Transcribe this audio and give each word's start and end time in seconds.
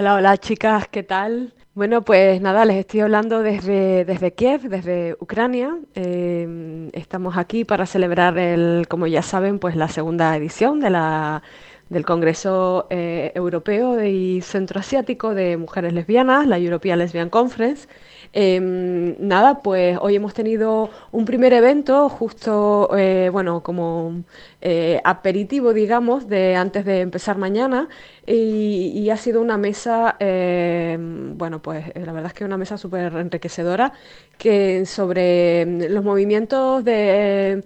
Hola, 0.00 0.14
hola 0.14 0.36
chicas, 0.36 0.86
¿qué 0.86 1.02
tal? 1.02 1.52
Bueno, 1.74 2.02
pues 2.02 2.40
nada, 2.40 2.64
les 2.64 2.76
estoy 2.76 3.00
hablando 3.00 3.42
desde, 3.42 4.04
desde 4.04 4.32
Kiev, 4.32 4.68
desde 4.68 5.16
Ucrania. 5.18 5.76
Eh, 5.96 6.88
estamos 6.92 7.36
aquí 7.36 7.64
para 7.64 7.84
celebrar 7.84 8.38
el, 8.38 8.86
como 8.88 9.08
ya 9.08 9.22
saben, 9.22 9.58
pues 9.58 9.74
la 9.74 9.88
segunda 9.88 10.36
edición 10.36 10.78
de 10.78 10.90
la, 10.90 11.42
del 11.90 12.04
Congreso 12.04 12.86
eh, 12.90 13.32
Europeo 13.34 14.02
y 14.04 14.40
Centroasiático 14.42 15.34
de 15.34 15.56
Mujeres 15.56 15.92
Lesbianas, 15.92 16.46
la 16.46 16.58
European 16.58 16.98
Lesbian 16.98 17.30
Conference. 17.30 17.88
Em, 18.34 19.16
nada, 19.18 19.62
pues 19.62 19.98
hoy 20.02 20.16
hemos 20.16 20.34
tenido 20.34 20.90
un 21.12 21.24
primer 21.24 21.54
evento 21.54 22.10
justo, 22.10 22.90
eh, 22.96 23.30
bueno, 23.32 23.62
como 23.62 24.22
eh, 24.60 25.00
aperitivo, 25.04 25.72
digamos, 25.72 26.28
de 26.28 26.54
antes 26.54 26.84
de 26.84 27.00
empezar 27.00 27.38
mañana 27.38 27.88
y, 28.26 29.08
ha 29.08 29.16
sido 29.16 29.40
una 29.40 29.56
mesa, 29.56 30.16
em, 30.18 31.38
bueno, 31.38 31.62
pues 31.62 31.86
la 31.94 32.12
verdad 32.12 32.26
es 32.26 32.34
que 32.34 32.44
una 32.44 32.58
mesa 32.58 32.76
súper 32.76 33.14
enriquecedora 33.14 33.92
que 34.36 34.84
sobre 34.84 35.62
em, 35.62 35.78
los 35.88 36.04
movimientos 36.04 36.84
de 36.84 37.64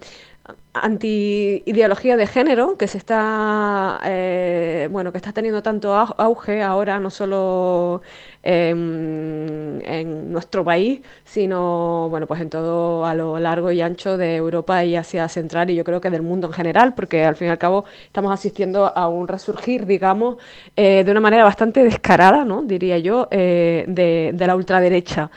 anti-ideología 0.73 2.17
de 2.17 2.27
género 2.27 2.77
que 2.77 2.87
se 2.87 2.97
está 2.97 4.01
eh, 4.03 4.89
bueno 4.91 5.11
que 5.11 5.17
está 5.17 5.31
teniendo 5.31 5.61
tanto 5.61 5.95
auge 5.95 6.61
ahora 6.63 6.99
no 6.99 7.09
solo 7.11 8.01
en, 8.41 10.31
nuestro 10.31 10.65
país 10.65 11.01
sino 11.23 12.09
bueno 12.09 12.27
pues 12.27 12.41
en 12.41 12.49
todo 12.49 13.05
a 13.05 13.13
lo 13.13 13.39
largo 13.39 13.71
y 13.71 13.81
ancho 13.81 14.17
de 14.17 14.35
Europa 14.35 14.83
y 14.83 14.95
Asia 14.95 15.29
Central 15.29 15.69
y 15.69 15.75
yo 15.75 15.83
creo 15.83 16.01
que 16.01 16.09
del 16.09 16.23
mundo 16.23 16.47
en 16.47 16.53
general 16.53 16.93
porque 16.95 17.23
al 17.23 17.35
fin 17.35 17.47
y 17.47 17.51
al 17.51 17.59
cabo 17.59 17.85
estamos 18.05 18.33
asistiendo 18.33 18.91
a 18.97 19.07
un 19.07 19.27
resurgir 19.27 19.85
digamos 19.85 20.37
eh, 20.75 21.03
de 21.05 21.11
una 21.11 21.21
manera 21.21 21.43
bastante 21.43 21.83
descarada 21.83 22.43
no 22.45 22.63
diría 22.63 22.97
yo 22.97 23.27
eh, 23.31 23.85
de 23.87 24.47
la 24.47 24.55
ultraderecha 24.55 25.29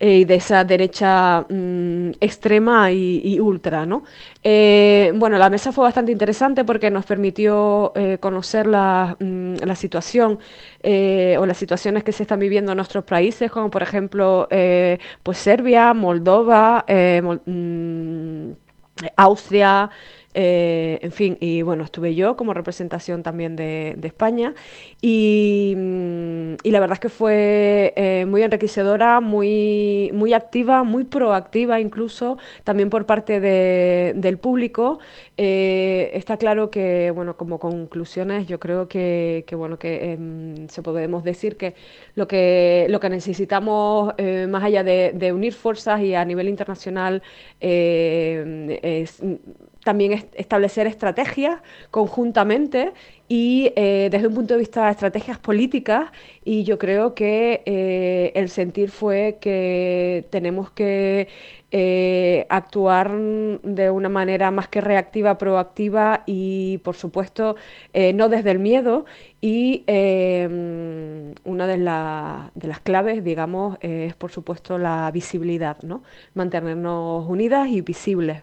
y 0.00 0.24
de 0.24 0.34
esa 0.36 0.64
derecha 0.64 1.46
mmm, 1.48 2.10
extrema 2.20 2.90
y, 2.90 3.38
ultra. 3.38 3.84
¿no? 3.86 4.04
Eh, 4.42 5.12
bueno, 5.14 5.36
la 5.38 5.50
mesa 5.50 5.72
fue 5.72 5.84
bastante 5.84 6.10
interesante 6.10 6.64
porque 6.64 6.90
nos 6.90 7.04
permitió 7.04 7.92
eh, 7.94 8.18
conocer 8.18 8.66
la, 8.66 9.16
la 9.20 9.76
situación 9.76 10.38
eh, 10.82 11.36
o 11.38 11.44
las 11.46 11.58
situaciones 11.58 12.02
que 12.02 12.12
se 12.12 12.22
están 12.22 12.40
viviendo 12.40 12.72
en 12.72 12.76
nuestros 12.76 13.04
países, 13.04 13.50
como 13.50 13.70
por 13.70 13.82
ejemplo 13.82 14.48
pues 15.22 15.38
Serbia, 15.38 15.92
Moldova, 15.94 16.84
Mol 17.22 17.42
mmm, 17.44 18.52
Austria. 19.16 19.90
Eh, 20.32 21.00
en 21.02 21.10
fin, 21.10 21.36
y 21.40 21.62
bueno, 21.62 21.82
estuve 21.82 22.14
yo 22.14 22.36
como 22.36 22.54
representación 22.54 23.24
también 23.24 23.56
de, 23.56 23.94
de 23.98 24.08
España 24.08 24.54
y, 25.02 25.74
mm, 25.76 26.39
y, 26.62 26.70
la 26.70 26.80
verdad 26.80 26.94
es 26.94 27.00
que 27.00 27.08
fue 27.08 27.92
eh, 27.96 28.26
muy 28.26 28.42
enriquecedora, 28.42 29.20
muy, 29.20 30.10
muy 30.14 30.32
activa, 30.32 30.84
muy 30.84 31.04
proactiva 31.04 31.80
incluso, 31.80 32.38
también 32.64 32.90
por 32.90 33.06
parte 33.06 33.40
de, 33.40 34.12
del 34.16 34.38
público. 34.38 34.98
Eh, 35.36 36.10
está 36.14 36.36
claro 36.36 36.70
que, 36.70 37.10
bueno, 37.10 37.36
como 37.36 37.58
conclusiones, 37.58 38.46
yo 38.46 38.60
creo 38.60 38.88
que, 38.88 39.44
que 39.46 39.56
bueno, 39.56 39.78
que 39.78 40.12
eh, 40.12 40.66
se 40.68 40.82
podemos 40.82 41.24
decir 41.24 41.56
que 41.56 41.74
lo 42.14 42.28
que, 42.28 42.86
lo 42.90 43.00
que 43.00 43.08
necesitamos, 43.08 44.14
eh, 44.18 44.46
más 44.48 44.64
allá 44.64 44.84
de, 44.84 45.12
de, 45.14 45.32
unir 45.32 45.54
fuerzas 45.54 46.00
y 46.02 46.14
a 46.14 46.24
nivel 46.24 46.48
internacional, 46.48 47.22
es 47.60 49.22
también 49.84 50.12
es 50.12 50.26
establecer 50.34 50.86
estrategias 50.86 51.60
conjuntamente 51.90 52.92
y 53.28 53.72
eh, 53.76 54.08
desde 54.10 54.26
un 54.26 54.34
punto 54.34 54.54
de 54.54 54.60
vista 54.60 54.86
de 54.86 54.90
estrategias 54.90 55.38
políticas 55.38 56.10
y 56.44 56.64
yo 56.64 56.78
creo 56.78 57.14
que 57.14 57.62
eh, 57.64 58.32
el 58.34 58.48
sentir 58.48 58.90
fue 58.90 59.38
que 59.40 60.26
tenemos 60.30 60.70
que 60.72 61.28
eh, 61.70 62.46
actuar 62.48 63.16
de 63.16 63.90
una 63.90 64.08
manera 64.08 64.50
más 64.50 64.66
que 64.66 64.80
reactiva, 64.80 65.38
proactiva 65.38 66.24
y 66.26 66.78
por 66.78 66.96
supuesto 66.96 67.54
no 68.14 68.28
desde 68.28 68.50
el 68.50 68.58
miedo 68.58 69.04
y 69.40 69.84
eh, 69.86 70.48
una 71.44 71.66
de, 71.68 71.78
de, 72.54 72.68
las 72.68 72.80
claves 72.80 73.22
digamos 73.22 73.78
es 73.80 74.14
por 74.14 74.32
supuesto 74.32 74.76
la 74.76 75.08
visibilidad, 75.12 75.80
¿no? 75.82 76.02
mantenernos 76.34 77.28
unidas 77.28 77.68
y 77.68 77.80
visibles. 77.80 78.42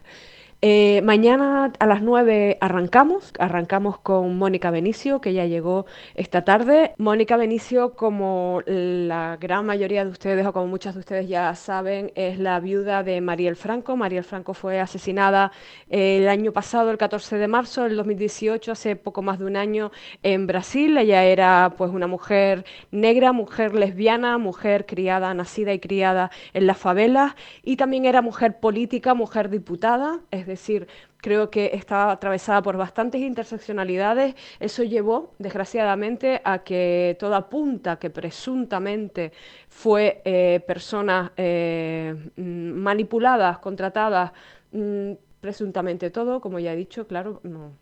Eh, 0.60 1.02
mañana 1.04 1.72
a 1.78 1.86
las 1.86 2.02
9 2.02 2.58
arrancamos, 2.60 3.32
arrancamos 3.38 4.00
con 4.00 4.36
Mónica 4.38 4.72
Benicio, 4.72 5.20
que 5.20 5.32
ya 5.32 5.46
llegó 5.46 5.86
esta 6.16 6.42
tarde. 6.42 6.94
Mónica 6.98 7.36
Benicio, 7.36 7.94
como 7.94 8.62
la 8.66 9.36
gran 9.40 9.66
mayoría 9.66 10.04
de 10.04 10.10
ustedes 10.10 10.44
o 10.44 10.52
como 10.52 10.66
muchas 10.66 10.94
de 10.94 11.00
ustedes 11.00 11.28
ya 11.28 11.54
saben, 11.54 12.10
es 12.16 12.40
la 12.40 12.58
viuda 12.58 13.04
de 13.04 13.20
Mariel 13.20 13.54
Franco. 13.54 13.96
Mariel 13.96 14.24
Franco 14.24 14.52
fue 14.52 14.80
asesinada 14.80 15.52
el 15.90 16.28
año 16.28 16.52
pasado, 16.52 16.90
el 16.90 16.98
14 16.98 17.36
de 17.38 17.46
marzo 17.46 17.84
del 17.84 17.94
2018, 17.96 18.72
hace 18.72 18.96
poco 18.96 19.22
más 19.22 19.38
de 19.38 19.44
un 19.44 19.56
año 19.56 19.92
en 20.24 20.48
Brasil. 20.48 20.98
Ella 20.98 21.22
era 21.22 21.72
pues 21.78 21.92
una 21.92 22.08
mujer 22.08 22.64
negra, 22.90 23.32
mujer 23.32 23.76
lesbiana, 23.76 24.38
mujer 24.38 24.86
criada, 24.86 25.32
nacida 25.34 25.72
y 25.72 25.78
criada 25.78 26.32
en 26.52 26.66
las 26.66 26.78
favelas 26.78 27.36
y 27.62 27.76
también 27.76 28.06
era 28.06 28.22
mujer 28.22 28.58
política, 28.58 29.14
mujer 29.14 29.50
diputada. 29.50 30.18
Decir, 30.48 30.88
creo 31.18 31.50
que 31.50 31.70
estaba 31.74 32.10
atravesada 32.12 32.62
por 32.62 32.76
bastantes 32.76 33.20
interseccionalidades. 33.20 34.34
Eso 34.58 34.82
llevó, 34.82 35.34
desgraciadamente, 35.38 36.40
a 36.44 36.64
que 36.64 37.16
toda 37.20 37.36
apunta 37.36 37.98
que 37.98 38.10
presuntamente 38.10 39.32
fue 39.68 40.20
eh, 40.24 40.60
personas 40.66 41.30
eh, 41.36 42.14
manipuladas, 42.36 43.58
contratadas, 43.58 44.32
mmm, 44.72 45.12
presuntamente 45.40 46.10
todo, 46.10 46.40
como 46.40 46.58
ya 46.58 46.72
he 46.72 46.76
dicho, 46.76 47.06
claro, 47.06 47.40
no, 47.44 47.72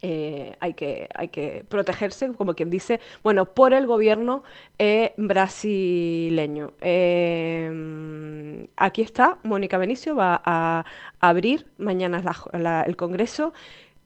eh, 0.00 0.56
hay, 0.60 0.74
que, 0.74 1.08
hay 1.14 1.28
que 1.28 1.64
protegerse, 1.68 2.32
como 2.34 2.54
quien 2.54 2.70
dice, 2.70 3.00
bueno, 3.22 3.46
por 3.46 3.74
el 3.74 3.86
gobierno 3.86 4.44
eh, 4.78 5.12
brasileño. 5.16 6.72
Eh, 6.80 8.68
aquí 8.76 9.02
está, 9.02 9.38
Mónica 9.42 9.78
Benicio 9.78 10.14
va 10.14 10.40
a 10.44 10.84
abrir 11.20 11.66
mañana 11.78 12.22
la, 12.22 12.58
la, 12.58 12.82
el 12.82 12.96
Congreso 12.96 13.52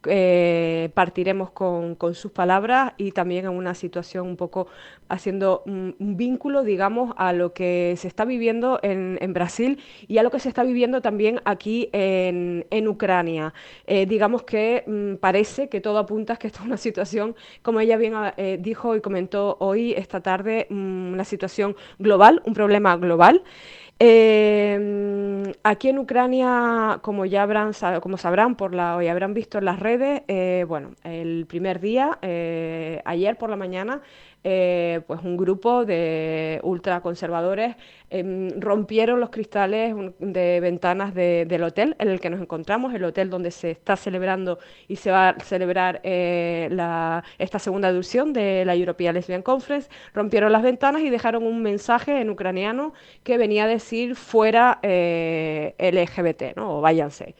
eh, 0.07 0.91
partiremos 0.95 1.51
con, 1.51 1.97
sus 2.15 2.33
palabras 2.33 2.93
y 2.97 3.13
también 3.13 3.45
en 3.45 3.53
una 3.53 3.75
situación 3.75 4.27
un 4.27 4.37
poco 4.37 4.67
haciendo 5.09 5.63
un, 5.67 5.95
vínculo, 5.99 6.63
digamos, 6.63 7.15
a 7.17 7.33
lo 7.33 7.53
que 7.53 7.95
se 7.97 8.09
está 8.09 8.25
viviendo 8.25 8.81
en, 8.83 9.33
Brasil 9.33 9.79
y 10.09 10.19
a 10.19 10.23
lo 10.23 10.31
que 10.31 10.41
se 10.41 10.49
está 10.49 10.63
viviendo 10.63 11.01
también 11.01 11.41
aquí 11.45 11.89
en, 11.93 12.89
Ucrania. 12.89 13.55
Eh, 13.87 14.07
digamos 14.07 14.43
que 14.43 14.85
mmm, 14.87 15.15
parece 15.15 15.69
que 15.69 15.81
todo 15.81 15.99
apunta 15.99 16.35
a 16.35 16.37
que 16.37 16.49
esta 16.49 16.61
es 16.61 16.67
una 16.67 16.77
situación, 16.77 17.37
como 17.63 17.81
ella 17.81 17.97
bien 17.97 18.15
eh, 18.37 18.59
dijo 18.61 18.97
y 18.97 19.01
comentó 19.01 19.57
hoy, 19.61 19.93
esta 19.93 20.21
tarde, 20.21 20.67
mmm, 20.69 21.13
una 21.13 21.25
situación 21.25 21.77
global, 21.99 22.43
un 22.45 22.55
problema 22.55 22.97
global. 22.97 23.43
Eh, 23.99 25.53
aquí 25.63 25.89
en 25.89 25.99
Ucrania, 25.99 26.99
como 27.03 27.25
ya 27.25 27.43
habrán, 27.43 27.73
como 28.01 28.17
sabrán 28.17 28.57
por 28.57 28.75
la, 28.75 29.03
ya 29.03 29.13
habrán 29.13 29.35
visto 29.35 29.59
en 29.59 29.65
las 29.65 29.79
redes, 29.79 30.23
eh, 30.29 30.65
bueno, 30.67 30.95
el 31.05 31.47
primer 31.47 31.81
día, 31.81 32.19
eh, 32.23 33.01
ayer 33.05 33.37
por 33.37 33.51
la 33.51 33.57
mañana, 33.57 34.03
eh, 34.45 35.01
pues 35.07 35.21
un 35.23 35.37
grupo 35.37 35.85
de 35.85 36.61
ultraconservadores 36.65 37.77
eh, 38.11 38.51
rompieron 38.59 39.21
los 39.21 39.31
cristales 39.31 39.95
de 40.19 40.61
ventanas 40.61 41.15
de, 41.15 41.47
del 41.47 41.63
hotel 41.63 41.97
en 41.99 42.09
el 42.09 42.21
que 42.21 42.29
nos 42.29 42.41
encontramos, 42.41 42.93
el 42.93 43.05
hotel 43.05 43.31
donde 43.31 43.51
se 43.51 43.71
está 43.71 43.97
celebrando 43.97 44.59
y 44.89 44.97
se 44.97 45.11
va 45.11 45.31
a 45.31 45.41
celebrar 45.41 46.01
eh, 46.03 46.69
esta 47.39 47.59
segunda 47.59 47.89
edición 47.89 48.33
de 48.33 48.65
la 48.65 48.75
European 48.75 49.15
Lesbian 49.15 49.43
Conference, 49.43 49.89
rompieron 50.13 50.53
las 50.53 50.63
ventanas 50.63 51.03
y 51.03 51.11
dejaron 51.11 51.45
un 51.45 51.63
mensaje 51.63 52.21
en 52.21 52.29
ucraniano 52.29 52.93
que 53.23 53.39
venía 53.39 53.65
a 53.65 53.69
decir 53.69 54.17
fuera 54.17 54.79
eh, 54.83 55.75
LGBT, 55.79 56.57
¿no? 56.57 56.79
o 56.79 56.81
váyanse. 56.81 57.35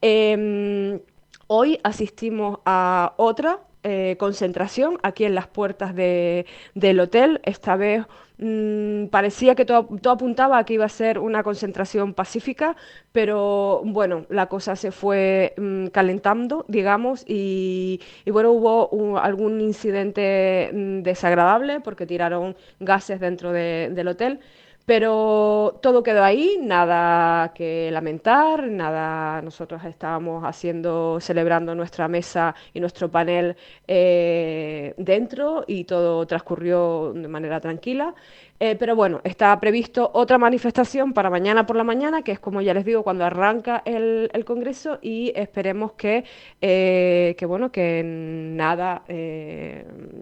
Em, 0.00 1.00
hoy 1.46 1.78
asistimos 1.82 2.58
a 2.64 3.14
otra 3.16 3.60
eh, 3.88 4.16
concentración 4.18 4.98
aquí 5.02 5.24
en 5.24 5.34
las 5.34 5.46
puertas 5.46 5.94
de, 5.94 6.44
del 6.74 6.98
hotel. 7.00 7.40
Esta 7.44 7.76
vez 7.76 8.04
mmm, 8.38 9.06
parecía 9.06 9.54
que 9.54 9.64
todo, 9.64 9.88
apuntaba 10.10 10.58
a 10.58 10.64
que 10.64 10.74
iba 10.74 10.84
a 10.84 10.88
ser 10.88 11.18
una 11.18 11.42
concentración 11.42 12.12
pacífica, 12.14 12.76
pero 13.12 13.82
bueno, 13.84 14.26
la 14.28 14.46
cosa 14.46 14.74
se 14.76 14.90
fue 14.90 15.54
mmm, 15.56 15.86
calentando, 15.86 16.64
digamos, 16.68 17.24
y, 17.26 18.00
y 18.24 18.30
bueno, 18.30 18.50
hubo 18.50 19.18
algún 19.18 19.60
incidente 19.60 20.70
mmm, 20.72 21.02
desagradable 21.02 21.80
porque 21.80 22.06
tiraron 22.06 22.56
gases 22.80 23.20
dentro 23.20 23.52
de, 23.52 23.90
del 23.92 24.08
hotel 24.08 24.40
Pero 24.86 25.80
todo 25.82 26.04
quedó 26.04 26.22
ahí, 26.22 26.58
nada 26.62 27.52
que 27.54 27.90
lamentar, 27.90 28.68
nada, 28.68 29.42
nosotros 29.42 29.84
estábamos 29.84 30.44
haciendo, 30.44 31.18
celebrando 31.20 31.74
nuestra 31.74 32.06
mesa 32.06 32.54
y 32.72 32.78
nuestro 32.78 33.10
panel 33.10 33.56
eh, 33.88 34.94
dentro 34.96 35.64
y 35.66 35.84
todo 35.84 36.24
transcurrió 36.24 37.12
de 37.12 37.26
manera 37.26 37.60
tranquila. 37.60 38.14
Eh, 38.60 38.76
pero 38.76 38.94
bueno, 38.94 39.20
está 39.24 39.58
previsto 39.58 40.08
otra 40.14 40.38
manifestación 40.38 41.12
para 41.12 41.30
mañana 41.30 41.66
por 41.66 41.74
la 41.74 41.84
mañana, 41.84 42.22
que 42.22 42.30
es 42.30 42.38
como 42.38 42.60
ya 42.62 42.72
les 42.72 42.84
digo, 42.84 43.02
cuando 43.02 43.24
arranca 43.24 43.82
el, 43.84 44.30
Congreso 44.46 45.00
y 45.02 45.32
esperemos 45.34 45.94
que, 45.94 46.24
eh, 46.60 47.34
que, 47.36 47.44
bueno, 47.44 47.72
que 47.72 48.02
nada 48.04 49.02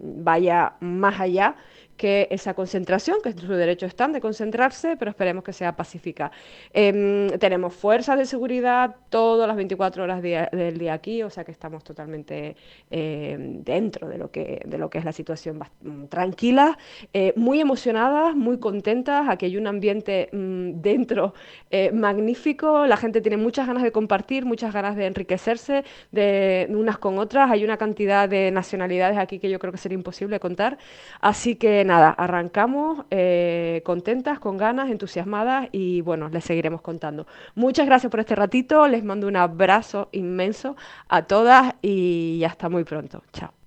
vaya 0.02 0.72
más 0.80 1.20
allá 1.20 1.54
que 1.96 2.28
esa 2.30 2.54
concentración, 2.54 3.18
que 3.22 3.32
su 3.32 3.52
derecho 3.52 3.86
están 3.86 4.12
de 4.12 4.20
concentrarse, 4.20 4.96
pero 4.96 5.10
esperemos 5.10 5.44
que 5.44 5.52
sea 5.52 5.76
pacífica. 5.76 6.30
Em, 6.72 7.28
tenemos 7.38 7.74
fuerzas 7.74 8.18
de 8.18 8.26
seguridad 8.26 8.96
todas 9.08 9.46
las 9.46 9.56
24 9.56 10.02
horas 10.02 10.22
del 10.22 10.78
día 10.78 10.94
aquí, 10.94 11.22
o 11.22 11.30
sea 11.30 11.44
que 11.44 11.52
estamos 11.52 11.84
totalmente 11.84 12.56
em, 12.90 13.62
dentro 13.62 14.08
de 14.08 14.18
lo, 14.18 14.30
que, 14.30 14.60
de 14.64 14.78
lo 14.78 14.90
que 14.90 14.98
es 14.98 15.04
la 15.04 15.12
situación 15.12 15.60
mm, 15.82 16.06
tranquila, 16.06 16.78
eh, 17.12 17.32
muy 17.36 17.60
emocionadas, 17.60 18.34
muy 18.34 18.58
contentas, 18.58 19.28
aquí 19.28 19.46
hay 19.46 19.56
un 19.56 19.66
ambiente 19.66 20.28
mm, 20.32 20.80
dentro 20.80 21.34
eh, 21.70 21.92
magnífico, 21.92 22.86
la 22.86 22.96
gente 22.96 23.20
tiene 23.20 23.36
muchas 23.36 23.66
ganas 23.66 23.82
de 23.82 23.92
compartir, 23.92 24.44
muchas 24.44 24.72
ganas 24.72 24.96
de 24.96 25.06
enriquecerse 25.06 25.84
de 26.12 26.66
unas 26.70 26.98
con 26.98 27.18
otras, 27.18 27.50
hay 27.50 27.64
una 27.64 27.76
cantidad 27.76 28.28
de 28.28 28.50
nacionalidades 28.50 29.18
aquí 29.18 29.38
que 29.38 29.50
yo 29.50 29.58
creo 29.58 29.72
que 29.72 29.78
sería 29.78 29.96
imposible 29.96 30.40
contar, 30.40 30.78
así 31.20 31.56
nada, 31.84 32.10
arrancamos 32.10 33.04
eh, 33.10 33.82
contentas, 33.84 34.38
con 34.38 34.56
ganas, 34.56 34.90
entusiasmadas 34.90 35.68
y 35.72 36.00
bueno, 36.00 36.28
les 36.28 36.44
seguiremos 36.44 36.80
contando. 36.80 37.26
Muchas 37.54 37.86
gracias 37.86 38.10
por 38.10 38.20
este 38.20 38.34
ratito, 38.34 38.88
les 38.88 39.04
mando 39.04 39.28
un 39.28 39.36
abrazo 39.36 40.08
inmenso 40.12 40.76
a 41.08 41.22
todas 41.22 41.74
y 41.82 42.42
hasta 42.44 42.68
muy 42.68 42.84
pronto. 42.84 43.22
Chao. 43.32 43.63